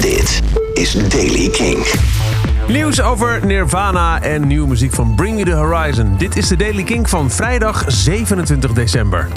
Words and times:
Dit 0.00 0.42
is 0.74 1.08
Daily 1.08 1.48
King. 1.48 1.86
Nieuws 2.68 3.00
over 3.00 3.46
Nirvana 3.46 4.22
en 4.22 4.46
nieuwe 4.46 4.68
muziek 4.68 4.92
van 4.92 5.14
Bring 5.14 5.36
Me 5.36 5.44
The 5.44 5.52
Horizon. 5.52 6.14
Dit 6.18 6.36
is 6.36 6.48
de 6.48 6.56
Daily 6.56 6.82
King 6.82 7.08
van 7.08 7.30
vrijdag 7.30 7.84
27 7.86 8.72
december. 8.72 9.28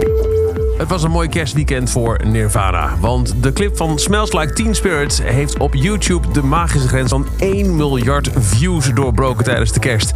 Het 0.78 0.90
was 0.90 1.04
een 1.04 1.12
mooi 1.12 1.30
kerstweekend 1.30 1.90
voor 1.90 2.20
Nirvana. 2.26 2.98
Want 3.00 3.44
de 3.44 3.54
clip 3.54 3.78
van 3.78 4.00
Smells 4.00 4.34
Like 4.34 4.54
Teen 4.54 4.76
Spirit 4.76 5.22
heeft 5.24 5.58
op 5.58 5.76
YouTube 5.76 6.32
de 6.32 6.44
magische 6.44 6.88
grens 6.88 7.10
van 7.10 7.28
1 7.38 7.76
miljard 7.76 8.30
views 8.38 8.94
doorbroken 8.94 9.44
tijdens 9.44 9.72
de 9.72 9.80
kerst. 9.80 10.14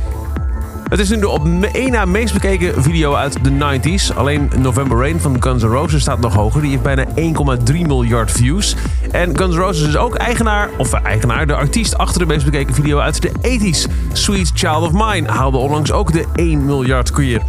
Het 0.96 1.04
is 1.04 1.10
nu 1.10 1.20
de 1.20 1.30
op 1.30 1.48
één 1.72 1.92
na 1.92 2.06
meest 2.06 2.34
bekeken 2.34 2.84
video 2.84 3.14
uit 3.14 3.44
de 3.44 3.52
90s. 3.52 4.16
Alleen 4.16 4.52
November 4.58 4.98
Rain 4.98 5.20
van 5.20 5.44
Guns 5.44 5.64
N' 5.64 5.68
Roses 5.68 6.02
staat 6.02 6.20
nog 6.20 6.34
hoger. 6.34 6.62
Die 6.62 6.70
heeft 6.70 6.84
bijna 6.84 7.06
1,3 7.74 7.74
miljard 7.82 8.32
views. 8.32 8.76
En 9.12 9.38
Guns 9.38 9.56
N' 9.56 9.60
Roses 9.60 9.88
is 9.88 9.98
ook 9.98 10.16
eigenaar, 10.16 10.70
of 10.78 10.94
eigenaar, 10.94 11.48
de 11.48 11.56
artiest 11.56 11.98
achter 11.98 12.20
de 12.20 12.26
meest 12.26 12.46
bekeken 12.46 12.74
video 12.74 13.00
uit 13.00 13.22
de 13.22 13.32
80s. 13.32 13.92
Sweet 14.14 14.52
Child 14.54 14.82
of 14.82 14.92
Mine 14.92 15.32
haalde 15.32 15.58
onlangs 15.58 15.92
ook 15.92 16.12
de 16.12 16.26
1 16.36 16.66
miljard 16.66 17.12
keer. 17.12 17.42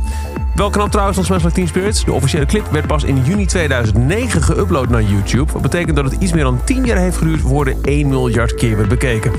Wel 0.55 0.71
knap 0.71 0.91
trouwens 0.91 1.16
van 1.16 1.24
Smash 1.24 1.52
Teen 1.52 1.69
Spirits. 1.69 2.05
De 2.05 2.13
officiële 2.13 2.47
clip 2.47 2.66
werd 2.71 2.87
pas 2.87 3.05
in 3.05 3.24
juni 3.24 3.47
2009 3.47 4.43
geüpload 4.43 4.88
naar 4.88 5.02
YouTube. 5.02 5.52
Wat 5.52 5.63
betekent 5.63 5.97
dat 5.97 6.05
het 6.05 6.23
iets 6.23 6.33
meer 6.33 6.45
dan 6.45 6.60
10 6.65 6.85
jaar 6.85 6.99
heeft 6.99 7.16
geduurd 7.16 7.41
voor 7.41 7.65
de 7.65 7.77
1 7.83 8.09
miljard 8.09 8.55
keer 8.55 8.77
werd 8.77 8.88
bekeken. 8.88 9.33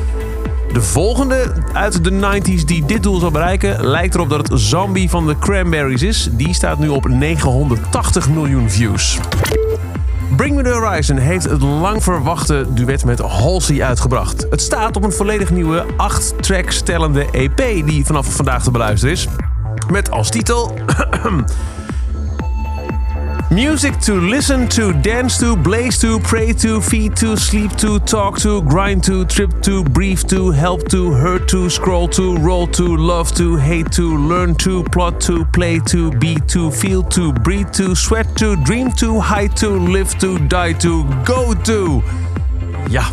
De 0.73 0.81
volgende 0.81 1.53
uit 1.73 2.03
de 2.03 2.11
90s 2.11 2.65
die 2.65 2.85
dit 2.85 3.03
doel 3.03 3.19
zal 3.19 3.31
bereiken 3.31 3.87
lijkt 3.87 4.15
erop 4.15 4.29
dat 4.29 4.47
het 4.47 4.59
Zombie 4.59 5.09
van 5.09 5.27
de 5.27 5.37
Cranberries 5.39 6.01
is. 6.01 6.29
Die 6.31 6.53
staat 6.53 6.79
nu 6.79 6.87
op 6.87 7.07
980 7.07 8.29
miljoen 8.29 8.69
views. 8.69 9.19
Bring 10.35 10.55
Me 10.55 10.63
The 10.63 10.69
Horizon 10.69 11.17
heeft 11.17 11.49
het 11.49 11.61
lang 11.61 12.03
verwachte 12.03 12.65
duet 12.69 13.05
met 13.05 13.19
Halsey 13.19 13.83
uitgebracht. 13.83 14.45
Het 14.49 14.61
staat 14.61 14.95
op 14.95 15.03
een 15.03 15.11
volledig 15.11 15.49
nieuwe 15.49 15.85
8 15.97 16.43
tracks 16.43 16.81
tellende 16.81 17.25
EP 17.31 17.85
die 17.85 18.05
vanaf 18.05 18.35
vandaag 18.35 18.63
te 18.63 18.71
beluisteren 18.71 19.13
is. 19.13 19.27
Met 19.91 20.11
als 20.11 20.29
titel... 20.29 20.73
Music 23.49 23.97
to 24.01 24.19
listen 24.19 24.67
to, 24.67 24.91
dance 24.91 25.37
to, 25.37 25.55
blaze 25.55 25.97
to, 25.99 26.19
pray 26.19 26.51
to, 26.51 26.81
feed 26.81 27.15
to, 27.15 27.37
sleep 27.37 27.71
to, 27.77 27.97
talk 27.99 28.37
to, 28.37 28.61
grind 28.63 29.01
to, 29.05 29.23
trip 29.23 29.61
to, 29.61 29.85
breathe 29.85 30.19
to, 30.27 30.51
help 30.51 30.85
to, 30.89 31.13
hurt 31.13 31.47
to, 31.47 31.69
scroll 31.69 32.09
to, 32.09 32.35
roll 32.39 32.67
to, 32.67 32.97
love 32.97 33.33
to, 33.33 33.55
hate 33.55 33.89
to, 33.89 34.17
learn 34.17 34.53
to, 34.55 34.83
plot 34.83 35.21
to, 35.21 35.45
play 35.45 35.79
to, 35.79 36.11
be 36.11 36.35
to, 36.47 36.69
feel 36.69 37.01
to, 37.03 37.31
breathe 37.31 37.71
to, 37.71 37.95
sweat 37.95 38.35
to, 38.35 38.57
dream 38.57 38.91
to, 38.91 39.17
hide 39.17 39.55
to, 39.55 39.69
live 39.69 40.13
to, 40.19 40.37
die 40.49 40.73
to, 40.73 41.05
go 41.23 41.53
to. 41.53 42.03
Ja, 42.89 43.05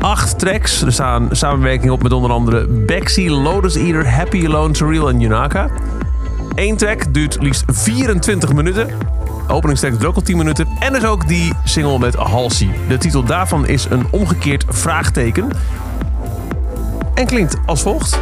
acht 0.00 0.38
tracks. 0.38 0.82
Er 0.82 0.92
staan 0.92 1.28
samenwerkingen 1.30 1.92
op 1.92 2.02
met 2.02 2.12
onder 2.12 2.30
andere 2.30 2.66
Bexy, 2.66 3.28
Lotus 3.28 3.74
Eater, 3.74 4.10
Happy 4.10 4.46
Alone, 4.46 4.74
Surreal 4.74 5.08
en 5.08 5.20
Yunaka. 5.20 5.70
Eén 6.54 6.76
track 6.76 7.14
duurt 7.14 7.36
liefst 7.40 7.64
24 7.66 8.52
minuten. 8.52 8.86
Openingstekst 9.52 9.98
duurt 9.98 10.10
ook 10.10 10.16
al 10.16 10.22
10 10.22 10.36
minuten. 10.36 10.68
En 10.80 10.92
dus 10.92 11.04
ook 11.04 11.28
die 11.28 11.52
single 11.64 11.98
met 11.98 12.14
Halsey. 12.14 12.70
De 12.88 12.98
titel 12.98 13.24
daarvan 13.24 13.66
is 13.66 13.86
een 13.90 14.06
omgekeerd 14.10 14.64
vraagteken. 14.68 15.48
En 17.14 17.26
klinkt 17.26 17.56
als 17.66 17.82
volgt. 17.82 18.18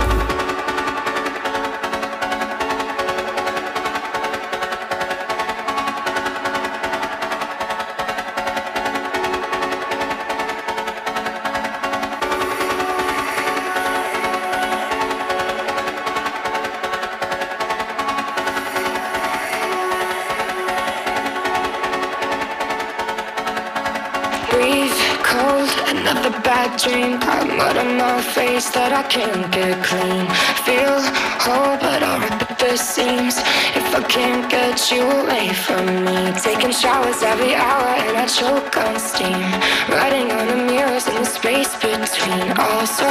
Breathe. 24.51 24.93
Cold 25.23 25.71
another 25.87 26.31
bad 26.43 26.71
dream. 26.83 27.19
I 27.23 27.45
mud 27.59 27.77
on 27.77 27.97
my 27.97 28.21
face 28.21 28.69
that 28.71 28.93
i 28.93 29.03
can't 29.15 29.47
get 29.53 29.77
clean. 29.89 30.27
Feel 30.67 30.99
whole 31.45 31.77
but 31.85 32.03
i'll 32.03 32.21
rip 32.21 32.43
at 32.51 32.59
the 32.59 32.77
seams. 32.77 33.37
If 33.79 33.87
i 33.95 34.03
can't 34.17 34.51
get 34.51 34.77
you 34.93 35.03
away 35.21 35.47
from 35.65 35.87
me. 36.05 36.19
Taking 36.49 36.73
showers 36.73 37.23
every 37.23 37.55
hour 37.55 37.89
and 38.07 38.17
i 38.25 38.27
choke 38.27 38.77
on 38.77 38.99
steam. 38.99 39.51
Writing 39.93 40.29
on 40.39 40.47
the 40.53 40.59
mirrors 40.71 41.07
in 41.07 41.15
the 41.15 41.31
space 41.39 41.73
between. 41.77 42.47
All 42.59 42.87
so 42.87 43.11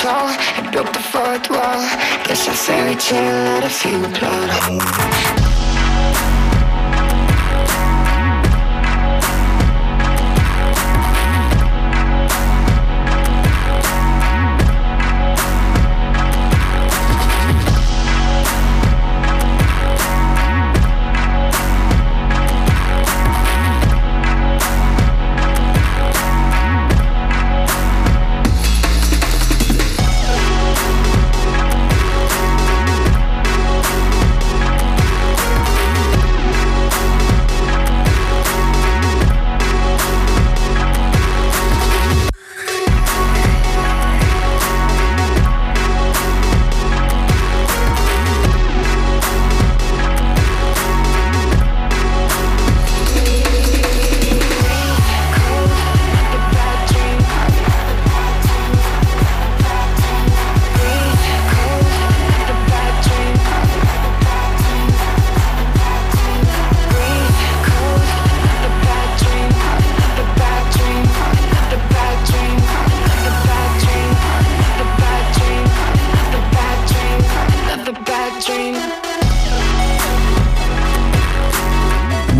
tall 0.00 0.28
it 0.58 0.66
broke 0.72 0.92
the 0.92 1.04
fourth 1.12 1.46
wall. 1.50 1.80
Guess 2.26 2.48
a 2.48 2.54
fairy 2.66 2.96
tale 2.96 3.40
had 3.52 3.64
a 3.64 3.74
few 3.80 4.00
plot 4.16 4.50
holes 4.50 5.43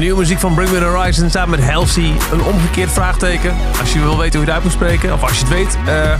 Nieuwe 0.04 0.19
muziek 0.19 0.38
van 0.38 0.54
Bring 0.54 0.70
Me 0.70 0.78
The 0.78 0.84
Horizon 0.84 1.31
samen 1.31 1.60
met 1.60 1.70
Halsey. 1.70 2.12
Een 2.32 2.42
omgekeerd 2.42 2.92
vraagteken. 2.92 3.54
Als 3.81 3.92
je 3.92 4.00
wil 4.00 4.19
weten 4.19 4.38
hoe 4.38 4.48
je 4.48 4.54
het 4.54 4.62
moet 4.62 4.72
spreken, 4.72 5.12
of 5.12 5.22
als 5.22 5.38
je 5.38 5.44
het 5.44 5.48
weet, 5.48 5.78
eh, 5.87 6.15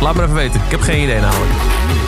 laat 0.00 0.14
me 0.14 0.22
even 0.22 0.34
weten. 0.34 0.60
Ik 0.64 0.70
heb 0.70 0.80
geen 0.80 1.02
idee 1.02 1.20
namelijk. 1.20 1.50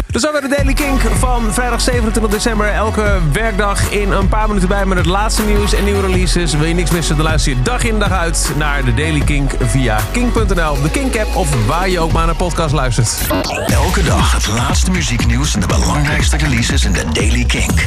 Dus 0.07 0.23
dan 0.23 0.33
weer 0.33 0.41
de 0.41 0.49
Daily 0.49 0.73
Kink 0.73 1.01
van 1.01 1.53
vrijdag 1.53 1.81
27 1.81 2.33
december. 2.33 2.69
Elke 2.69 3.19
werkdag 3.33 3.91
in 3.91 4.11
een 4.11 4.29
paar 4.29 4.47
minuten 4.49 4.69
bij 4.69 4.87
met 4.87 4.99
het 4.99 5.07
laatste 5.07 5.43
nieuws 5.43 5.73
en 5.73 5.85
nieuwe 5.85 6.01
releases. 6.01 6.55
Wil 6.55 6.67
je 6.67 6.75
niks 6.75 6.91
missen, 6.91 7.17
dan 7.17 7.25
luister 7.25 7.53
je 7.53 7.63
dag 7.63 7.85
in 7.85 7.99
dag 7.99 8.11
uit 8.11 8.53
naar 8.57 8.85
de 8.85 8.95
Daily 8.95 9.21
Kink 9.21 9.53
via 9.61 10.01
kink.nl, 10.11 10.83
de 10.83 10.91
Kink-app 10.91 11.37
of 11.37 11.67
waar 11.67 11.89
je 11.89 12.01
ook 12.01 12.13
maar 12.13 12.27
naar 12.27 12.37
podcast 12.37 12.75
luistert. 12.75 13.19
Elke 13.67 14.03
dag 14.03 14.33
het 14.33 14.49
laatste 14.49 14.91
muzieknieuws 14.91 15.55
en 15.55 15.61
de 15.61 15.67
belangrijkste 15.67 16.37
releases 16.37 16.85
in 16.85 16.93
de 16.93 17.05
Daily 17.13 17.45
Kink. 17.45 17.87